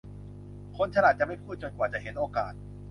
[0.77, 2.53] คนฉลาดจะไม่พูดจนกว่าจะเห็นโอกาส